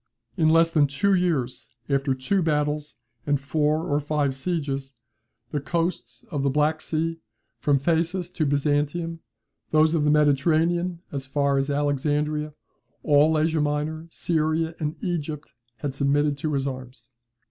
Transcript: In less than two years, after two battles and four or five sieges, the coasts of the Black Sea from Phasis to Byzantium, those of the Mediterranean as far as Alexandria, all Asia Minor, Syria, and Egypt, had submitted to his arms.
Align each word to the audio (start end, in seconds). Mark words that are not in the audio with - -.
In 0.35 0.49
less 0.49 0.71
than 0.71 0.87
two 0.87 1.13
years, 1.13 1.69
after 1.87 2.15
two 2.15 2.41
battles 2.41 2.95
and 3.27 3.39
four 3.39 3.85
or 3.87 3.99
five 3.99 4.33
sieges, 4.33 4.95
the 5.51 5.59
coasts 5.59 6.23
of 6.31 6.41
the 6.41 6.49
Black 6.49 6.81
Sea 6.81 7.19
from 7.59 7.77
Phasis 7.77 8.27
to 8.33 8.47
Byzantium, 8.47 9.19
those 9.69 9.93
of 9.93 10.03
the 10.03 10.09
Mediterranean 10.09 11.03
as 11.11 11.27
far 11.27 11.59
as 11.59 11.69
Alexandria, 11.69 12.55
all 13.03 13.37
Asia 13.37 13.61
Minor, 13.61 14.07
Syria, 14.09 14.73
and 14.79 14.95
Egypt, 15.03 15.53
had 15.77 15.93
submitted 15.93 16.35
to 16.39 16.53
his 16.53 16.65
arms. 16.65 17.11